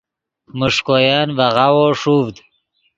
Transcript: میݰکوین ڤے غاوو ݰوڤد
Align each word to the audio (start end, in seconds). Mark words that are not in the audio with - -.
میݰکوین 0.57 1.27
ڤے 1.37 1.47
غاوو 1.55 1.87
ݰوڤد 1.99 2.35